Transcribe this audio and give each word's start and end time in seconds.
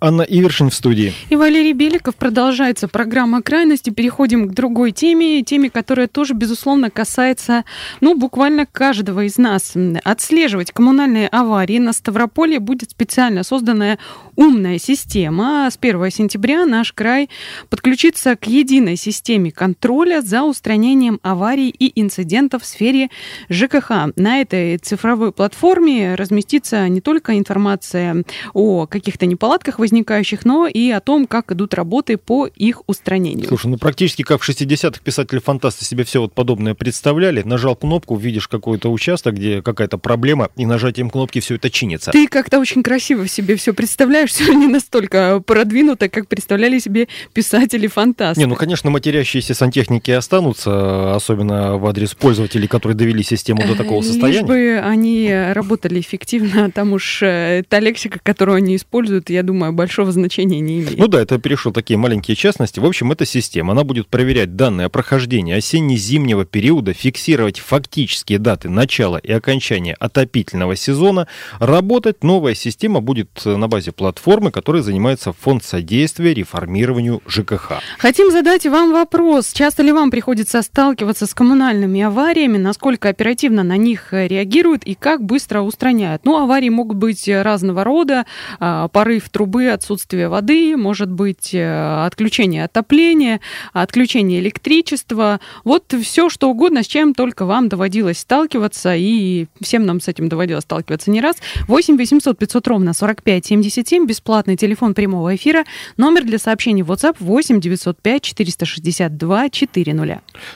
Анна 0.00 0.22
Ивершин 0.22 0.70
в 0.70 0.74
студии. 0.74 1.12
И 1.28 1.36
Валерий 1.36 1.74
Беликов. 1.74 2.16
Продолжается 2.16 2.88
программа 2.88 3.42
«Крайности». 3.42 3.90
Переходим 3.90 4.48
к 4.48 4.54
другой 4.54 4.92
теме, 4.92 5.42
теме, 5.42 5.68
которая 5.68 6.06
тоже, 6.08 6.32
безусловно, 6.32 6.90
касается, 6.90 7.64
ну, 8.00 8.16
буквально 8.16 8.64
каждого 8.64 9.24
из 9.24 9.36
нас. 9.36 9.74
Отслеживать 10.04 10.72
коммунальные 10.72 11.28
аварии 11.28 11.78
на 11.78 11.92
Ставрополье 11.92 12.60
будет 12.60 12.92
специально 12.92 13.42
созданная 13.42 13.98
умная 14.36 14.78
система. 14.78 15.68
С 15.70 15.76
1 15.78 16.10
сентября 16.10 16.64
наш 16.64 16.94
край 16.94 17.28
подключится 17.68 18.36
к 18.36 18.46
единой 18.46 18.96
системе 18.96 19.52
контроля 19.52 20.22
за 20.22 20.44
устранением 20.44 21.20
аварий 21.22 21.68
и 21.68 22.00
инцидентов 22.00 22.62
в 22.62 22.66
сфере 22.66 23.10
ЖКХ. 23.50 23.90
На 24.16 24.40
этой 24.40 24.78
цифровой 24.78 25.32
платформе 25.32 26.14
разместится 26.14 26.88
не 26.88 27.02
только 27.02 27.36
информация 27.36 28.24
о 28.54 28.86
каких-то 28.86 29.26
неполадках, 29.26 29.78
возникающих, 29.90 30.44
но 30.44 30.68
и 30.68 30.90
о 30.90 31.00
том, 31.00 31.26
как 31.26 31.52
идут 31.52 31.74
работы 31.74 32.16
по 32.16 32.46
их 32.46 32.82
устранению. 32.86 33.48
Слушай, 33.48 33.66
ну 33.66 33.76
практически 33.76 34.22
как 34.22 34.40
в 34.40 34.48
60-х 34.48 35.00
писатели-фантасты 35.02 35.84
себе 35.84 36.04
все 36.04 36.20
вот 36.20 36.32
подобное 36.32 36.74
представляли. 36.74 37.42
Нажал 37.42 37.74
кнопку, 37.74 38.16
видишь 38.16 38.46
какой-то 38.48 38.90
участок, 38.90 39.34
где 39.34 39.62
какая-то 39.62 39.98
проблема, 39.98 40.50
и 40.56 40.66
нажатием 40.66 41.10
кнопки 41.10 41.40
все 41.40 41.56
это 41.56 41.70
чинится. 41.70 42.12
Ты 42.12 42.28
как-то 42.28 42.60
очень 42.60 42.82
красиво 42.82 43.26
себе 43.26 43.56
все 43.56 43.74
представляешь, 43.74 44.30
все 44.32 44.52
не 44.52 44.68
настолько 44.68 45.40
продвинуто, 45.44 46.08
как 46.08 46.28
представляли 46.28 46.78
себе 46.78 47.08
писатели-фантасты. 47.32 48.40
Не, 48.40 48.46
ну, 48.46 48.54
конечно, 48.54 48.90
матерящиеся 48.90 49.54
сантехники 49.54 50.10
останутся, 50.10 51.14
особенно 51.14 51.76
в 51.76 51.86
адрес 51.86 52.14
пользователей, 52.14 52.68
которые 52.68 52.96
довели 52.96 53.22
систему 53.22 53.66
до 53.66 53.74
такого 53.74 54.02
состояния. 54.02 54.40
Лишь 54.40 54.46
бы 54.46 54.80
они 54.82 55.32
работали 55.52 56.00
эффективно, 56.00 56.70
там 56.70 56.92
уж 56.92 57.22
э, 57.22 57.64
та 57.68 57.80
лексика, 57.80 58.20
которую 58.22 58.56
они 58.56 58.76
используют, 58.76 59.30
я 59.30 59.42
думаю, 59.42 59.70
большого 59.80 60.12
значения 60.12 60.60
не 60.60 60.80
имеет. 60.80 60.98
Ну 60.98 61.08
да, 61.08 61.22
это 61.22 61.38
перешло 61.38 61.72
такие 61.72 61.96
маленькие 61.96 62.36
частности. 62.36 62.80
В 62.80 62.84
общем, 62.84 63.12
эта 63.12 63.24
система, 63.24 63.72
она 63.72 63.82
будет 63.82 64.08
проверять 64.08 64.54
данные 64.54 64.88
о 64.88 64.88
прохождении 64.90 65.54
осенне-зимнего 65.54 66.44
периода, 66.44 66.92
фиксировать 66.92 67.58
фактические 67.58 68.38
даты 68.38 68.68
начала 68.68 69.16
и 69.16 69.32
окончания 69.32 69.94
отопительного 69.94 70.76
сезона. 70.76 71.28
Работать 71.60 72.22
новая 72.22 72.54
система 72.54 73.00
будет 73.00 73.30
на 73.46 73.68
базе 73.68 73.92
платформы, 73.92 74.50
которая 74.50 74.82
занимается 74.82 75.32
фонд 75.32 75.64
содействия 75.64 76.34
реформированию 76.34 77.22
ЖКХ. 77.26 77.80
Хотим 77.98 78.30
задать 78.30 78.66
вам 78.66 78.92
вопрос. 78.92 79.54
Часто 79.54 79.82
ли 79.82 79.92
вам 79.92 80.10
приходится 80.10 80.60
сталкиваться 80.60 81.26
с 81.26 81.32
коммунальными 81.32 82.02
авариями? 82.02 82.58
Насколько 82.58 83.08
оперативно 83.08 83.62
на 83.62 83.78
них 83.78 84.12
реагируют 84.12 84.84
и 84.84 84.94
как 84.94 85.22
быстро 85.22 85.62
устраняют? 85.62 86.26
Ну, 86.26 86.36
аварии 86.36 86.68
могут 86.68 86.98
быть 86.98 87.26
разного 87.26 87.82
рода. 87.82 88.26
А, 88.58 88.88
порыв 88.88 89.30
трубы, 89.30 89.69
отсутствие 89.72 90.28
воды, 90.28 90.76
может 90.76 91.10
быть 91.10 91.54
э, 91.54 92.04
отключение 92.06 92.64
отопления, 92.64 93.40
отключение 93.72 94.40
электричества. 94.40 95.40
Вот 95.64 95.94
все, 96.02 96.28
что 96.28 96.50
угодно, 96.50 96.82
с 96.82 96.86
чем 96.86 97.14
только 97.14 97.44
вам 97.44 97.68
доводилось 97.68 98.18
сталкиваться, 98.18 98.94
и 98.96 99.46
всем 99.60 99.86
нам 99.86 100.00
с 100.00 100.08
этим 100.08 100.28
доводилось 100.28 100.64
сталкиваться 100.64 101.10
не 101.10 101.20
раз. 101.20 101.36
8 101.68 101.96
800 101.96 102.38
500 102.38 102.68
ровно 102.68 102.92
45 102.94 103.46
77, 103.46 104.06
бесплатный 104.06 104.56
телефон 104.56 104.94
прямого 104.94 105.34
эфира, 105.34 105.64
номер 105.96 106.24
для 106.24 106.38
сообщений 106.38 106.82
в 106.82 106.90
WhatsApp 106.90 107.16
8 107.20 107.60
905 107.60 108.22
462 108.22 109.50
400. 109.50 109.80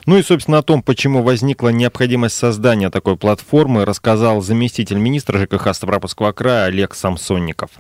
Ну 0.07 0.19
и, 0.19 0.23
собственно, 0.23 0.59
о 0.59 0.63
том, 0.63 0.83
почему 0.83 1.23
возникла 1.23 1.71
необходимость 1.71 2.37
создания 2.37 2.91
такой 2.91 3.17
платформы, 3.17 3.85
рассказал 3.85 4.41
заместитель 4.43 4.99
министра 4.99 5.39
ЖКХ 5.39 5.75
Ставропольского 5.75 6.33
края 6.33 6.67
Олег 6.67 6.95
Самсонников. 6.95 7.71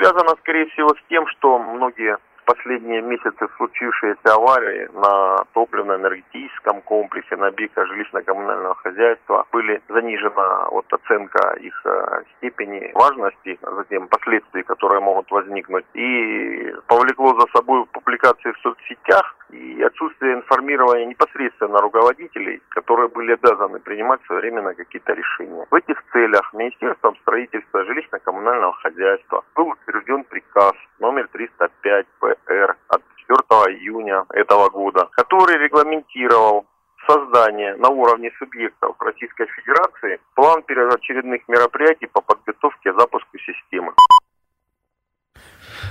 Связано, 0.00 0.34
скорее 0.40 0.64
всего, 0.70 0.88
с 0.88 1.08
тем, 1.10 1.26
что 1.26 1.58
многие 1.58 2.16
последние 2.44 3.02
месяцы 3.02 3.48
случившиеся 3.56 4.34
аварии 4.34 4.88
на 4.92 5.44
топливно-энергетическом 5.52 6.82
комплексе, 6.82 7.36
на 7.36 7.48
объектах 7.48 7.88
жилищно-коммунального 7.88 8.74
хозяйства 8.76 9.46
были 9.52 9.80
занижена 9.88 10.68
вот 10.70 10.86
оценка 10.92 11.56
их 11.60 11.80
э, 11.84 12.22
степени 12.36 12.90
важности, 12.94 13.58
затем 13.62 14.08
последствий, 14.08 14.62
которые 14.62 15.00
могут 15.00 15.30
возникнуть, 15.30 15.84
и 15.94 16.74
повлекло 16.86 17.38
за 17.40 17.46
собой 17.52 17.86
публикации 17.86 18.52
в 18.52 18.58
соцсетях 18.58 19.36
и 19.50 19.82
отсутствие 19.82 20.34
информирования 20.34 21.06
непосредственно 21.06 21.78
руководителей, 21.78 22.62
которые 22.68 23.08
были 23.08 23.32
обязаны 23.32 23.80
принимать 23.80 24.20
своевременно 24.26 24.74
какие-то 24.74 25.12
решения. 25.12 25.66
В 25.70 25.74
этих 25.74 26.02
целях 26.12 26.52
Министерством 26.52 27.16
строительства 27.22 27.84
жилищно-коммунального 27.84 28.74
хозяйства 28.74 29.44
был 29.54 29.68
утвержден 29.70 30.24
приказ 30.24 30.74
номер 31.00 31.28
305 31.32 32.06
ПР 32.20 32.76
от 32.88 33.02
4 33.28 33.38
июня 33.76 34.24
этого 34.30 34.68
года, 34.70 35.08
который 35.12 35.56
регламентировал 35.58 36.66
создание 37.06 37.74
на 37.76 37.88
уровне 37.88 38.30
субъектов 38.38 38.94
Российской 39.00 39.46
Федерации 39.46 40.20
план 40.34 40.62
первоочередных 40.62 41.48
мероприятий 41.48 42.06
по 42.06 42.20
подготовке 42.20 42.92
запуску 42.92 43.38
системы. 43.38 43.92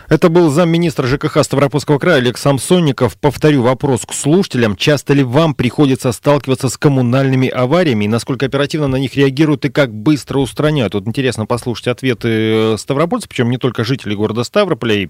Это 0.10 0.30
был 0.30 0.50
замминистра 0.50 1.06
ЖКХ 1.06 1.44
Ставропольского 1.44 2.00
края 2.00 2.18
Олег 2.18 2.40
Самсонников. 2.40 3.16
Повторю 3.16 3.62
вопрос 3.62 4.08
к 4.08 4.14
слушателям. 4.14 4.76
Часто 4.76 5.14
ли 5.14 5.22
вам 5.22 5.54
приходится 5.54 6.12
сталкиваться 6.12 6.68
с 6.70 6.80
коммунальными 6.80 7.48
авариями? 7.48 8.08
Насколько 8.08 8.48
оперативно 8.48 8.88
на 8.88 8.96
них 8.96 9.16
реагируют 9.16 9.66
и 9.66 9.70
как 9.70 9.94
быстро 9.94 10.40
устраняют? 10.40 10.96
Вот 10.96 11.08
интересно 11.08 11.46
послушать 11.46 11.90
ответы 11.90 12.76
ставропольцев, 12.80 13.30
причем 13.30 13.52
не 13.52 13.58
только 13.58 13.84
жителей 13.84 14.16
города 14.16 14.44
Ставрополя, 14.44 14.96
и 14.96 15.10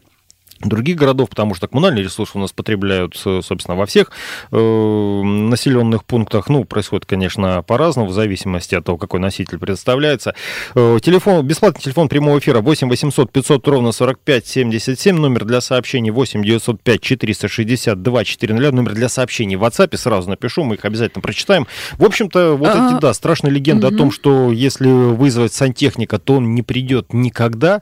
других 0.60 0.98
городов, 0.98 1.30
потому 1.30 1.56
что 1.56 1.70
коммунальные 1.70 2.04
ресурсы 2.04 2.38
у 2.38 2.42
нас 2.42 2.52
потребляют, 2.52 3.16
собственно, 3.16 3.78
во 3.78 3.86
всех 3.86 4.12
э, 4.52 4.58
населенных 5.50 6.06
пунктах. 6.06 6.50
Ну, 6.50 6.64
происходит, 6.64 7.06
конечно, 7.06 7.64
по-разному, 7.64 8.08
в 8.08 8.14
зависимости 8.14 8.76
от 8.76 8.86
того, 8.86 8.98
какой 8.98 9.20
носитель 9.20 9.58
представляется. 9.58 10.36
Э, 10.76 11.00
телефон, 11.02 11.46
бесплатный 11.46 11.82
телефон 11.82 12.10
прямого 12.10 12.40
эфира 12.40 12.62
8 12.62 12.90
800 12.90 13.32
500 13.32 13.68
ровно 13.68 13.92
45 13.92 14.48
77, 14.48 15.16
номер 15.16 15.46
для 15.46 15.62
сообщений 15.62 16.12
8 16.12 16.44
905 16.44 17.02
462 17.02 18.24
400, 18.24 18.72
номер 18.72 18.94
для 18.94 19.10
сообщений 19.10 19.56
в 19.56 19.64
WhatsApp, 19.64 19.96
сразу 19.98 20.30
напишу, 20.30 20.64
мы 20.64 20.76
их 20.76 20.86
обязательно 20.86 21.22
прочитаем. 21.22 21.68
В 21.98 22.06
общем-то, 22.06 22.56
вот 22.56 22.70
а 22.70 22.92
эти, 22.92 23.02
да, 23.02 23.14
страшные 23.14 23.52
легенды 23.52 23.88
угу. 23.88 23.96
о 23.96 23.98
том, 23.98 24.12
что 24.12 24.52
если 24.52 24.88
вызвать 24.90 25.54
сантехника, 25.54 26.20
то 26.20 26.36
он 26.36 26.56
не 26.56 26.62
придет 26.62 27.14
никогда. 27.14 27.81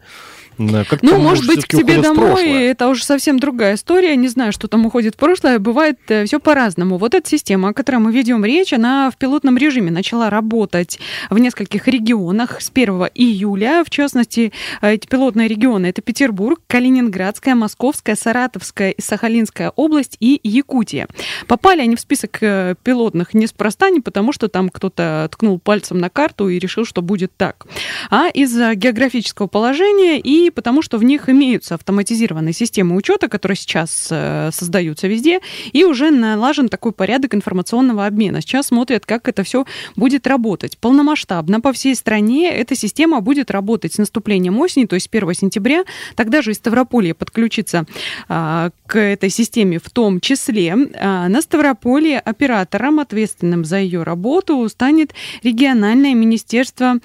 Как 0.89 1.03
ну, 1.03 1.19
может 1.19 1.45
быть, 1.45 1.65
к 1.65 1.67
тебе 1.67 2.01
домой 2.01 2.63
это 2.63 2.87
уже 2.87 3.03
совсем 3.03 3.37
другая 3.37 3.75
история. 3.75 4.15
Не 4.15 4.27
знаю, 4.27 4.51
что 4.51 4.67
там 4.67 4.85
уходит 4.87 5.13
в 5.13 5.17
прошлое. 5.17 5.59
Бывает 5.59 5.99
э, 6.07 6.25
все 6.25 6.39
по-разному. 6.39 6.97
Вот 6.97 7.13
эта 7.13 7.29
система, 7.29 7.56
о 7.65 7.73
которой 7.73 7.97
мы 7.97 8.11
ведем 8.11 8.43
речь, 8.45 8.73
она 8.73 9.09
в 9.11 9.17
пилотном 9.17 9.57
режиме 9.57 9.91
начала 9.91 10.29
работать 10.29 10.99
в 11.29 11.37
нескольких 11.37 11.87
регионах 11.87 12.61
с 12.61 12.71
1 12.73 13.09
июля. 13.15 13.83
В 13.85 13.89
частности, 13.89 14.51
эти 14.81 15.07
пилотные 15.07 15.47
регионы 15.47 15.87
это 15.87 16.01
Петербург, 16.01 16.59
Калининградская, 16.67 17.55
Московская, 17.55 18.15
Саратовская 18.15 18.91
и 18.91 19.01
Сахалинская 19.01 19.71
область 19.75 20.17
и 20.19 20.39
Якутия. 20.43 21.07
Попали 21.47 21.81
они 21.81 21.95
в 21.95 21.99
список 21.99 22.37
э, 22.41 22.75
пилотных 22.83 23.33
неспроста, 23.33 23.89
не 23.89 23.99
потому 23.99 24.31
что 24.31 24.47
там 24.47 24.69
кто-то 24.69 25.27
ткнул 25.31 25.59
пальцем 25.59 25.99
на 25.99 26.09
карту 26.09 26.49
и 26.49 26.59
решил, 26.59 26.85
что 26.85 27.01
будет 27.01 27.31
так, 27.37 27.65
а 28.09 28.27
из-за 28.29 28.75
географического 28.75 29.47
положения 29.47 30.19
и 30.19 30.49
потому 30.49 30.81
что 30.81 30.97
в 30.97 31.03
них 31.03 31.29
имеются 31.29 31.75
автоматизированные 31.75 32.53
системы 32.53 32.95
учета, 32.95 33.27
которые 33.27 33.55
сейчас 33.55 34.07
э, 34.11 34.49
создаются 34.51 35.07
везде, 35.07 35.39
и 35.71 35.83
уже 35.83 36.11
налажен 36.11 36.69
такой 36.69 36.91
порядок 36.91 37.33
информационного 37.47 38.05
обмена. 38.05 38.41
Сейчас 38.41 38.67
смотрят, 38.67 39.05
как 39.05 39.29
это 39.29 39.43
все 39.43 39.65
будет 39.95 40.27
работать. 40.27 40.77
Полномасштабно 40.77 41.61
по 41.61 41.71
всей 41.71 41.95
стране 41.95 42.51
эта 42.51 42.75
система 42.75 43.21
будет 43.21 43.51
работать 43.51 43.93
с 43.93 43.97
наступлением 43.97 44.59
осени, 44.59 44.85
то 44.85 44.95
есть 44.95 45.07
1 45.09 45.33
сентября. 45.33 45.83
Тогда 46.15 46.41
же 46.41 46.51
и 46.51 46.53
Ставрополье 46.53 47.13
подключится 47.13 47.85
а, 48.27 48.71
к 48.85 48.99
этой 48.99 49.29
системе 49.29 49.79
в 49.79 49.89
том 49.89 50.19
числе. 50.19 50.75
А, 50.99 51.29
на 51.29 51.41
Ставрополье 51.41 52.19
оператором, 52.19 52.99
ответственным 52.99 53.63
за 53.63 53.77
ее 53.77 54.03
работу, 54.03 54.67
станет 54.67 55.13
региональное 55.43 56.13
министерство 56.13 56.95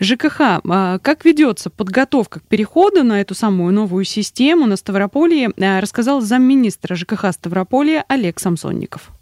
ЖКХ. 0.00 0.40
А, 0.40 0.98
как 0.98 1.24
ведется 1.24 1.70
подготовка 1.70 2.40
к 2.40 2.42
переходу 2.44 3.04
на 3.04 3.20
эту 3.20 3.34
самую 3.34 3.72
новую 3.72 4.04
систему 4.04 4.66
на 4.66 4.76
Ставрополье 4.76 5.50
э, 5.56 5.78
рассказал 5.78 6.20
замминистра 6.20 6.96
ЖКХ 6.96 7.32
Ставрополья 7.32 8.04
Олег 8.08 8.40
Самсонников. 8.40 9.12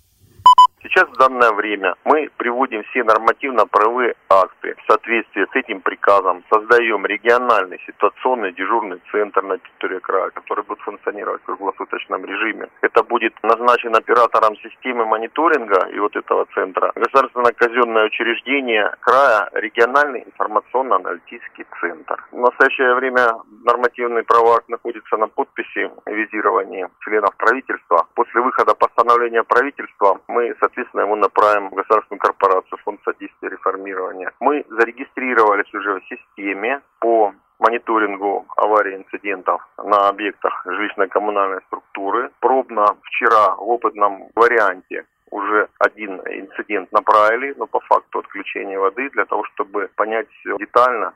Сейчас 0.91 1.09
в 1.09 1.17
данное 1.19 1.53
время 1.53 1.95
мы 2.05 2.29
приводим 2.37 2.83
все 2.91 3.05
нормативно-правовые 3.05 4.15
акты 4.29 4.75
в 4.75 4.91
соответствии 4.91 5.47
с 5.47 5.55
этим 5.55 5.83
приказом, 5.83 6.43
создаем 6.53 7.07
региональный 7.07 7.81
ситуационный 7.87 8.53
дежурный 8.53 9.01
центр 9.13 9.41
на 9.43 9.59
территории 9.59 10.01
края, 10.01 10.31
который 10.31 10.65
будет 10.65 10.81
функционировать 10.81 11.43
в 11.43 11.45
круглосуточном 11.45 12.25
режиме. 12.25 12.67
Это 12.81 13.05
будет 13.05 13.33
назначен 13.45 13.95
оператором 13.95 14.57
системы 14.57 15.07
мониторинга 15.07 15.87
и 15.95 15.99
вот 16.01 16.17
этого 16.17 16.47
центра 16.55 16.91
государственное 16.97 17.53
казенное 17.53 18.07
учреждение 18.07 18.93
края 18.99 19.49
региональный 19.53 20.25
информационно-аналитический 20.27 21.67
центр. 21.81 22.25
В 22.33 22.39
настоящее 22.39 22.97
время 22.97 23.37
нормативный 23.65 24.25
правовой 24.25 24.57
акт 24.57 24.69
находится 24.69 25.17
на 25.17 25.29
подписи 25.29 25.89
визирования 26.07 26.91
членов 27.05 27.37
правительства. 27.37 28.09
После 28.15 28.41
выхода 28.41 28.75
постановления 28.75 29.45
правительства 29.45 30.21
мы, 30.27 30.53
соответственно, 30.59 30.80
его 31.01 31.17
направим 31.17 31.71
в 31.71 31.75
государственную 31.75 32.21
корпорацию 32.21 32.79
Фонд 32.85 33.01
содействия 33.05 33.51
реформирования. 33.51 34.33
Мы 34.41 34.65
зарегистрировались 34.69 35.73
уже 35.75 36.01
в 36.01 36.05
системе 36.05 36.81
по 36.99 37.35
мониторингу 37.59 38.47
аварий 38.57 38.95
и 38.95 38.97
инцидентов 38.97 39.63
на 39.79 40.09
объектах 40.09 40.67
жилищно-коммунальной 40.67 41.61
структуры. 41.67 42.31
Пробно 42.41 42.97
вчера 43.03 43.55
в 43.57 43.69
опытном 43.69 44.29
варианте 44.35 45.05
уже 45.31 45.69
один 45.79 46.21
инцидент 46.27 46.91
направили, 46.93 47.55
но 47.57 47.67
по 47.67 47.81
факту 47.81 48.21
отключения 48.21 48.79
воды 48.79 49.11
для 49.11 49.25
того, 49.27 49.45
чтобы 49.55 49.89
понять 49.95 50.29
детально. 50.59 51.13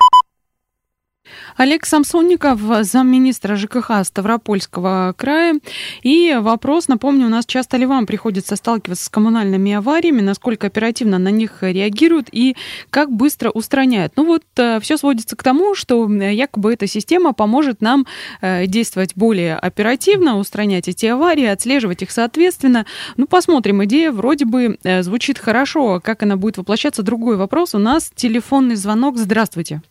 Олег 1.56 1.86
Самсонников, 1.86 2.60
замминистра 2.82 3.56
ЖКХ 3.56 4.04
Ставропольского 4.04 5.14
края. 5.16 5.60
И 6.02 6.36
вопрос, 6.40 6.88
напомню, 6.88 7.26
у 7.26 7.30
нас 7.30 7.46
часто 7.46 7.76
ли 7.76 7.86
вам 7.86 8.06
приходится 8.06 8.56
сталкиваться 8.56 9.04
с 9.04 9.08
коммунальными 9.08 9.72
авариями, 9.72 10.20
насколько 10.20 10.66
оперативно 10.66 11.18
на 11.18 11.28
них 11.28 11.58
реагируют 11.62 12.28
и 12.32 12.56
как 12.90 13.10
быстро 13.12 13.50
устраняют. 13.50 14.14
Ну 14.16 14.24
вот, 14.24 14.42
э, 14.56 14.80
все 14.80 14.96
сводится 14.96 15.36
к 15.36 15.42
тому, 15.42 15.74
что 15.74 16.08
якобы 16.12 16.72
эта 16.72 16.86
система 16.86 17.32
поможет 17.32 17.80
нам 17.80 18.06
э, 18.40 18.66
действовать 18.66 19.12
более 19.14 19.56
оперативно, 19.56 20.38
устранять 20.38 20.88
эти 20.88 21.06
аварии, 21.06 21.46
отслеживать 21.46 22.02
их 22.02 22.10
соответственно. 22.10 22.84
Ну, 23.16 23.26
посмотрим, 23.26 23.84
идея 23.84 24.10
вроде 24.10 24.44
бы 24.44 24.78
э, 24.82 25.02
звучит 25.02 25.38
хорошо. 25.38 26.00
Как 26.02 26.22
она 26.24 26.36
будет 26.36 26.58
воплощаться, 26.58 27.02
другой 27.02 27.36
вопрос. 27.36 27.74
У 27.74 27.78
нас 27.78 28.10
телефонный 28.14 28.74
звонок. 28.74 29.16
Здравствуйте. 29.16 29.82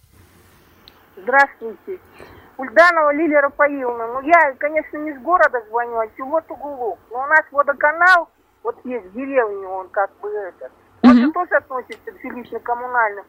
Здравствуйте. 1.23 1.99
Ульданова 2.57 3.13
Лилия 3.13 3.41
Рафаиловна. 3.41 4.07
Ну, 4.07 4.21
я, 4.21 4.53
конечно, 4.59 4.97
не 4.97 5.13
с 5.13 5.19
города 5.19 5.63
звоню, 5.69 5.97
а 5.97 6.07
село 6.17 6.41
Тугулу. 6.41 6.99
Но 7.11 7.23
у 7.23 7.25
нас 7.27 7.43
водоканал, 7.51 8.29
вот 8.61 8.75
есть 8.83 9.05
в 9.05 9.13
деревне 9.13 9.65
он 9.65 9.87
как 9.89 10.11
бы 10.21 10.29
этот. 10.29 10.71
Он 11.01 11.11
mm-hmm. 11.11 11.31
тоже 11.31 11.55
относится 11.55 12.11
к 12.11 12.15
жилищно-коммунальным. 12.23 13.23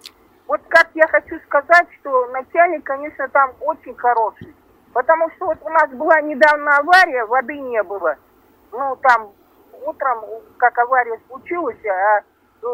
Вот 0.49 0.61
как 0.69 0.89
я 0.95 1.07
хочу 1.07 1.39
сказать, 1.47 1.87
что 2.01 2.27
начальник, 2.27 2.85
конечно, 2.85 3.29
там 3.29 3.53
очень 3.61 3.95
хороший. 3.95 4.55
Потому 4.93 5.31
что 5.31 5.47
вот 5.47 5.59
у 5.63 5.69
нас 5.69 5.89
была 5.91 6.21
недавно 6.21 6.77
авария, 6.77 7.25
воды 7.27 7.59
не 7.59 7.83
было. 7.83 8.17
Ну, 8.73 8.97
там 9.03 9.31
утром, 9.87 10.25
как 10.59 10.77
авария 10.79 11.21
случилась, 11.29 11.85
а 11.87 12.21
э, 12.21 12.67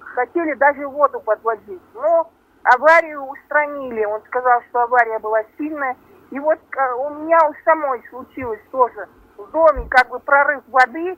хотели 0.00 0.54
даже 0.54 0.86
воду 0.88 1.20
подводить. 1.20 1.82
Но 1.94 2.30
аварию 2.74 3.22
устранили. 3.22 4.04
Он 4.04 4.22
сказал, 4.26 4.62
что 4.68 4.82
авария 4.82 5.18
была 5.18 5.42
сильная. 5.56 5.96
И 6.30 6.38
вот 6.38 6.58
э, 6.58 6.92
у 6.94 7.10
меня 7.10 7.38
у 7.48 7.54
самой 7.64 8.02
случилось 8.10 8.60
тоже 8.70 9.08
в 9.36 9.50
доме 9.50 9.86
как 9.88 10.08
бы 10.08 10.18
прорыв 10.18 10.62
воды. 10.68 11.16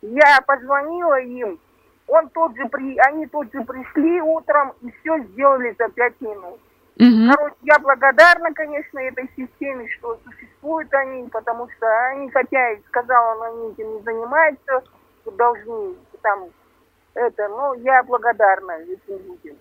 Я 0.00 0.40
позвонила 0.46 1.20
им, 1.20 1.58
он 2.06 2.28
тот 2.30 2.56
же 2.56 2.66
при, 2.66 2.96
они 2.98 3.26
тут 3.26 3.52
же 3.52 3.62
пришли 3.64 4.20
утром 4.20 4.72
и 4.80 4.90
все 5.00 5.18
сделали 5.24 5.74
за 5.78 5.88
пять 5.88 6.20
минут. 6.20 6.60
Угу. 6.96 7.32
Короче, 7.32 7.56
я 7.62 7.78
благодарна, 7.78 8.52
конечно, 8.54 8.98
этой 8.98 9.30
системе, 9.36 9.88
что 9.98 10.18
существуют 10.24 10.92
они, 10.94 11.28
потому 11.28 11.68
что 11.76 11.86
они, 12.08 12.30
хотя 12.30 12.72
и 12.72 12.82
сказала, 12.88 13.46
они 13.46 13.72
этим 13.72 13.94
не 13.94 14.02
занимаются, 14.02 14.82
должны 15.36 15.94
там 16.22 16.48
это, 17.14 17.48
ну, 17.48 17.74
я 17.74 18.02
благодарна 18.02 18.72
этим 18.80 19.18
людям. 19.26 19.56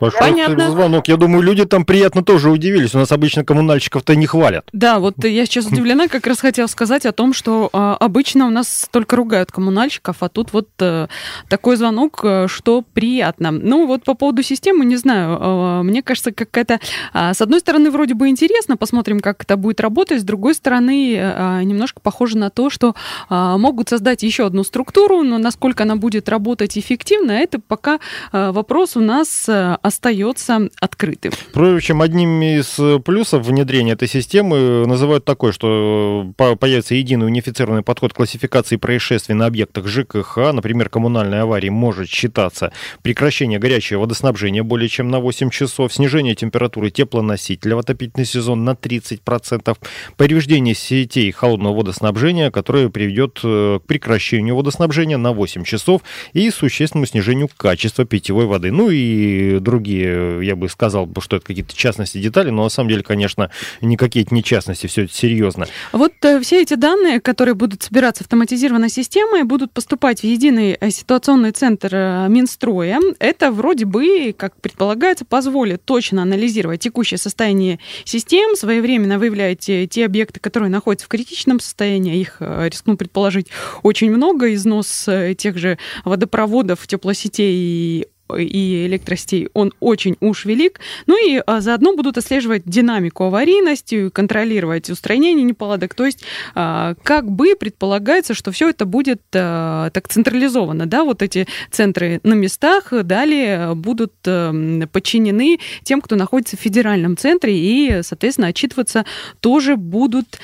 Большой 0.00 0.20
Понятно. 0.20 0.70
звонок. 0.70 1.08
Я 1.08 1.16
думаю, 1.16 1.42
люди 1.42 1.64
там 1.64 1.84
приятно 1.84 2.22
тоже 2.22 2.50
удивились. 2.50 2.94
У 2.94 2.98
нас 2.98 3.12
обычно 3.12 3.44
коммунальщиков-то 3.44 4.14
не 4.14 4.26
хвалят. 4.26 4.68
Да, 4.72 4.98
вот 4.98 5.24
я 5.24 5.46
сейчас 5.46 5.66
удивлена, 5.70 6.08
как 6.08 6.26
раз 6.26 6.40
хотела 6.40 6.66
сказать 6.66 7.06
о 7.06 7.12
том, 7.12 7.32
что 7.32 7.70
а, 7.72 7.96
обычно 7.96 8.46
у 8.46 8.50
нас 8.50 8.88
только 8.90 9.16
ругают 9.16 9.52
коммунальщиков, 9.52 10.16
а 10.20 10.28
тут 10.28 10.52
вот 10.52 10.68
а, 10.80 11.08
такой 11.48 11.76
звонок, 11.76 12.20
э, 12.22 12.46
что 12.48 12.82
приятно. 12.82 13.50
Ну 13.50 13.86
вот 13.86 14.04
по 14.04 14.14
поводу 14.14 14.42
системы, 14.42 14.84
не 14.84 14.96
знаю, 14.96 15.38
а, 15.40 15.82
мне 15.82 16.02
кажется, 16.02 16.32
какая-то... 16.32 16.80
А, 17.12 17.34
с 17.34 17.40
одной 17.40 17.60
стороны, 17.60 17.90
вроде 17.90 18.14
бы 18.14 18.28
интересно, 18.28 18.76
посмотрим, 18.76 19.20
как 19.20 19.42
это 19.42 19.56
будет 19.56 19.80
работать, 19.80 20.20
с 20.20 20.24
другой 20.24 20.54
стороны, 20.54 21.18
а, 21.20 21.62
немножко 21.62 22.00
похоже 22.00 22.38
на 22.38 22.50
то, 22.50 22.70
что 22.70 22.94
а, 23.28 23.58
могут 23.58 23.88
создать 23.88 24.22
еще 24.22 24.46
одну 24.46 24.64
структуру, 24.64 25.22
но 25.22 25.38
насколько 25.38 25.84
она 25.84 25.96
будет 25.96 26.28
работать 26.28 26.78
эффективно, 26.78 27.32
это 27.32 27.58
пока 27.60 27.98
а, 28.32 28.52
вопрос 28.52 28.96
у 28.96 29.00
нас 29.00 29.48
остается 29.82 30.68
открытым. 30.80 31.32
Впрочем, 31.32 32.02
одним 32.02 32.42
из 32.42 32.78
плюсов 33.04 33.46
внедрения 33.46 33.92
этой 33.92 34.08
системы 34.08 34.86
называют 34.86 35.24
такой, 35.24 35.52
что 35.52 36.32
появится 36.36 36.94
единый 36.94 37.26
унифицированный 37.26 37.82
подход 37.82 38.12
к 38.12 38.16
классификации 38.16 38.76
происшествий 38.76 39.34
на 39.34 39.46
объектах 39.46 39.86
ЖКХ. 39.86 40.52
Например, 40.52 40.88
коммунальная 40.88 41.42
авария 41.42 41.70
может 41.70 42.08
считаться 42.08 42.72
прекращение 43.02 43.58
горячего 43.58 44.00
водоснабжения 44.00 44.62
более 44.62 44.88
чем 44.88 45.10
на 45.10 45.20
8 45.20 45.50
часов, 45.50 45.92
снижение 45.92 46.34
температуры 46.34 46.90
теплоносителя 46.90 47.76
в 47.76 47.78
отопительный 47.80 48.26
сезон 48.26 48.64
на 48.64 48.70
30%, 48.70 49.76
повреждение 50.16 50.74
сетей 50.74 51.30
холодного 51.32 51.76
водоснабжения, 51.76 52.50
которое 52.50 52.88
приведет 52.88 53.40
э, 53.42 53.78
к 53.82 53.86
прекращению 53.86 54.56
водоснабжения 54.56 55.16
на 55.16 55.32
8 55.32 55.64
часов 55.64 56.02
и 56.32 56.50
существенному 56.50 57.06
снижению 57.06 57.48
качества 57.56 58.04
питьевой 58.04 58.46
воды. 58.46 58.70
Ну 58.70 58.90
и 58.90 59.47
другие, 59.60 60.44
я 60.44 60.56
бы 60.56 60.68
сказал, 60.68 61.08
что 61.20 61.36
это 61.36 61.46
какие-то 61.46 61.74
частности, 61.74 62.18
детали, 62.18 62.50
но 62.50 62.64
на 62.64 62.68
самом 62.68 62.90
деле, 62.90 63.02
конечно, 63.02 63.50
никакие 63.80 64.24
это 64.24 64.34
не 64.34 64.42
частности, 64.42 64.86
все 64.86 65.04
это 65.04 65.14
серьезно. 65.14 65.66
Вот 65.92 66.12
э, 66.22 66.40
все 66.40 66.62
эти 66.62 66.74
данные, 66.74 67.20
которые 67.20 67.54
будут 67.54 67.82
собираться 67.82 68.24
автоматизированной 68.24 68.90
системой, 68.90 69.44
будут 69.44 69.72
поступать 69.72 70.20
в 70.20 70.24
единый 70.24 70.76
э, 70.78 70.90
ситуационный 70.90 71.52
центр 71.52 71.90
э, 71.92 72.26
Минстроя. 72.28 73.00
Это 73.18 73.50
вроде 73.50 73.84
бы, 73.84 74.34
как 74.36 74.60
предполагается, 74.60 75.24
позволит 75.24 75.84
точно 75.84 76.22
анализировать 76.22 76.80
текущее 76.80 77.18
состояние 77.18 77.78
систем, 78.04 78.56
своевременно 78.56 79.18
выявлять 79.18 79.60
те 79.60 80.04
объекты, 80.04 80.40
которые 80.40 80.70
находятся 80.70 81.06
в 81.06 81.08
критичном 81.08 81.60
состоянии, 81.60 82.18
их, 82.18 82.36
рискну 82.40 82.96
предположить, 82.96 83.48
очень 83.82 84.10
много, 84.10 84.52
износ 84.54 85.08
тех 85.36 85.58
же 85.58 85.78
водопроводов, 86.04 86.86
теплосетей 86.86 88.06
и 88.36 88.86
электростей, 88.86 89.48
он 89.54 89.72
очень 89.80 90.16
уж 90.20 90.44
велик. 90.44 90.80
Ну 91.06 91.16
и 91.16 91.42
а, 91.46 91.60
заодно 91.60 91.94
будут 91.94 92.18
отслеживать 92.18 92.62
динамику 92.64 93.24
аварийности, 93.24 94.08
контролировать 94.10 94.90
устранение 94.90 95.44
неполадок. 95.44 95.94
То 95.94 96.06
есть 96.06 96.24
а, 96.54 96.94
как 97.02 97.30
бы 97.30 97.54
предполагается, 97.58 98.34
что 98.34 98.52
все 98.52 98.70
это 98.70 98.84
будет 98.84 99.22
а, 99.34 99.90
так 99.90 100.08
централизовано, 100.08 100.86
да, 100.86 101.04
вот 101.04 101.22
эти 101.22 101.46
центры 101.70 102.20
на 102.22 102.34
местах 102.34 102.92
далее 103.04 103.74
будут 103.74 104.12
подчинены 104.22 105.58
тем, 105.82 106.00
кто 106.00 106.16
находится 106.16 106.56
в 106.56 106.60
федеральном 106.60 107.16
центре 107.16 107.56
и, 107.56 108.02
соответственно, 108.02 108.48
отчитываться 108.48 109.04
тоже 109.40 109.76
будут 109.76 110.38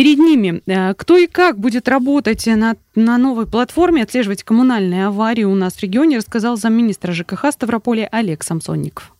перед 0.00 0.18
ними. 0.18 0.62
Э, 0.66 0.94
кто 0.94 1.18
и 1.18 1.26
как 1.26 1.58
будет 1.58 1.86
работать 1.86 2.46
на, 2.46 2.72
на 2.94 3.18
новой 3.18 3.46
платформе, 3.46 4.02
отслеживать 4.02 4.42
коммунальные 4.42 5.08
аварии 5.08 5.44
у 5.44 5.54
нас 5.54 5.74
в 5.74 5.82
регионе, 5.82 6.16
рассказал 6.16 6.56
замминистра 6.56 7.12
ЖКХ 7.12 7.52
Ставрополя 7.52 8.08
Олег 8.10 8.42
Самсонников. 8.42 9.12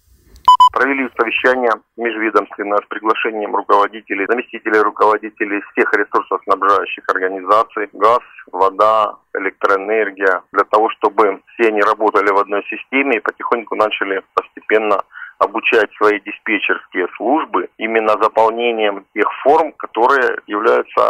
Провели 0.73 1.07
совещание 1.19 1.73
межведомственное 1.99 2.79
с 2.79 2.89
приглашением 2.89 3.55
руководителей, 3.55 4.25
заместителей 4.27 4.81
руководителей 4.81 5.61
всех 5.73 5.93
ресурсоснабжающих 5.93 7.05
организаций, 7.09 7.91
газ, 7.93 8.25
вода, 8.51 9.17
электроэнергия, 9.35 10.43
для 10.53 10.65
того, 10.65 10.89
чтобы 10.97 11.43
все 11.53 11.69
они 11.69 11.83
работали 11.83 12.31
в 12.31 12.39
одной 12.39 12.63
системе 12.71 13.19
и 13.19 13.21
потихоньку 13.21 13.77
начали 13.77 14.23
постепенно 14.33 15.03
обучать 15.41 15.91
свои 15.97 16.21
диспетчерские 16.21 17.09
службы 17.17 17.69
именно 17.79 18.11
заполнением 18.21 19.07
тех 19.15 19.27
форм, 19.43 19.73
которые 19.73 20.39
являются 20.47 21.03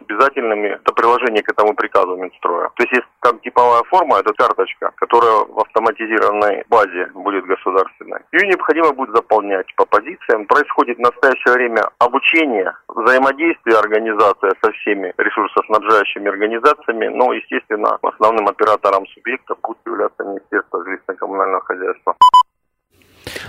обязательными 0.00 0.78
до 0.84 0.92
приложения 0.92 1.42
к 1.42 1.52
этому 1.52 1.74
приказу 1.74 2.16
Минстроя. 2.16 2.70
То 2.76 2.84
есть, 2.84 2.92
есть 2.92 3.06
там 3.20 3.38
типовая 3.40 3.82
форма, 3.90 4.18
это 4.18 4.32
карточка, 4.34 4.92
которая 4.96 5.44
в 5.46 5.58
автоматизированной 5.58 6.64
базе 6.68 7.06
будет 7.14 7.44
государственной. 7.44 8.20
Ее 8.32 8.48
необходимо 8.48 8.92
будет 8.92 9.14
заполнять 9.14 9.66
по 9.76 9.84
позициям. 9.84 10.46
Происходит 10.46 10.98
в 10.98 11.00
настоящее 11.00 11.54
время 11.54 11.82
обучение, 11.98 12.72
взаимодействие 12.88 13.78
организации 13.78 14.50
со 14.62 14.70
всеми 14.72 15.12
ресурсоснабжающими 15.18 16.28
организациями, 16.28 17.08
но, 17.08 17.32
естественно, 17.32 17.98
основным 18.02 18.46
оператором 18.48 19.06
субъекта 19.08 19.56
будет 19.62 19.78
являться 19.86 20.22
Министерство 20.22 20.84
жилищно-коммунального 20.84 21.62
хозяйства. 21.62 22.14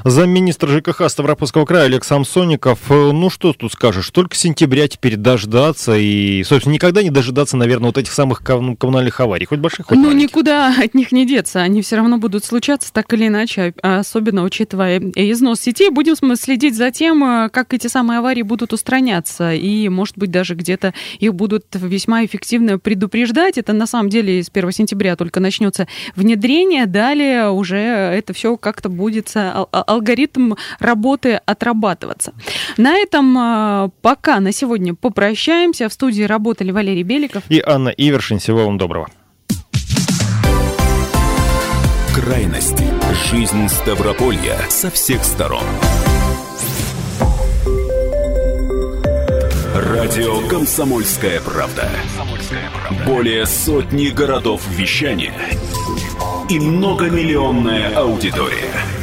Замминистра 0.04 0.68
ЖКХ 0.68 1.10
Ставропольского 1.10 1.66
края 1.66 1.86
Олег 1.86 2.04
Самсоников. 2.04 2.80
Э, 2.90 3.12
ну 3.12 3.30
что 3.30 3.54
тут 3.54 3.72
скажешь, 3.72 4.10
только 4.10 4.36
сентября 4.36 4.88
теперь 4.88 5.16
дождаться 5.16 5.96
и, 5.96 6.44
собственно, 6.44 6.74
никогда 6.74 7.04
не 7.04 7.10
дожидаться, 7.10 7.58
наверное, 7.58 7.88
вот 7.88 7.98
этих 7.98 8.12
самых 8.12 8.42
коммунальных 8.44 9.20
аварий, 9.20 9.46
хоть 9.46 9.60
больших, 9.60 9.88
хоть 9.88 9.98
Ну 9.98 10.06
маленьких. 10.06 10.30
никуда 10.30 10.74
от 10.84 10.94
них 10.94 11.12
не 11.12 11.25
деться, 11.25 11.62
они 11.62 11.82
все 11.82 11.98
равно 11.98 12.18
будут 12.18 12.46
случаться 12.46 12.92
так 12.92 13.12
или 13.13 13.28
иначе, 13.28 13.74
а 13.82 14.00
особенно 14.00 14.44
учитывая 14.44 15.00
износ 15.16 15.62
сетей. 15.62 15.90
Будем 15.90 16.13
следить 16.36 16.75
за 16.75 16.92
тем, 16.92 17.24
э, 17.24 17.50
как 17.50 17.74
эти 17.74 17.88
самые 17.88 18.20
аварии 18.20 18.42
будут 18.44 18.74
устраняться 18.74 19.54
и, 19.54 19.90
может 19.90 20.18
быть, 20.18 20.32
даже 20.32 20.56
где-то 20.56 20.94
их 21.20 21.34
будут 21.34 21.66
весьма 21.74 22.25
эффективно 22.25 22.80
предупреждать. 22.80 23.58
Это 23.58 23.74
на 23.74 23.88
самом 23.88 24.10
деле 24.10 24.42
с 24.44 24.50
1 24.50 24.72
сентября 24.72 25.16
только 25.16 25.40
начнется 25.40 25.88
внедрение, 26.16 26.86
далее 26.86 27.50
уже 27.50 27.78
это 27.78 28.34
все 28.34 28.58
как-то 28.58 28.90
будет 28.90 29.34
алгоритм 29.82 30.53
работы 30.80 31.42
отрабатываться. 31.46 32.34
На 32.77 32.98
этом 32.98 33.38
а, 33.38 33.89
пока 34.01 34.39
на 34.39 34.51
сегодня 34.51 34.94
попрощаемся. 34.94 35.89
В 35.89 35.94
студии 35.94 36.24
работали 36.24 36.72
Валерий 36.72 37.03
Беликов 37.03 37.44
и 37.50 37.62
Анна 37.65 37.89
Ивершин. 37.89 38.39
Всего 38.39 38.65
вам 38.65 38.77
доброго. 38.77 39.08
Крайности. 42.15 42.86
Жизнь 43.32 43.68
Ставрополья 43.68 44.58
со 44.70 44.89
всех 44.89 45.24
сторон. 45.24 45.63
Радио 49.75 50.48
«Комсомольская 50.48 51.42
правда». 51.42 51.89
Более 53.06 53.46
сотни 53.46 54.10
городов 54.10 54.62
вещания 54.70 55.34
и 56.50 56.60
многомиллионная 56.60 57.96
аудитория. 57.96 59.02